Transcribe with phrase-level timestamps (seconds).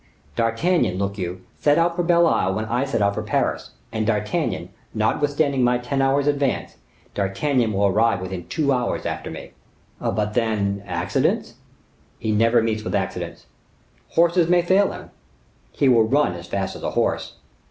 [0.35, 4.07] D'Artagnan, look you, set out for Belle Isle when I set out for Paris; and
[4.07, 6.77] D'Artagnan, notwithstanding my ten hours' advance,
[7.13, 9.51] D'Artagnan will arrive within two hours after me."
[10.01, 11.53] "But, then, accidents?"
[12.17, 13.45] "He never meets with accidents."
[14.13, 15.11] "Horses may fail him."
[15.71, 17.35] "He will run as fast as a horse."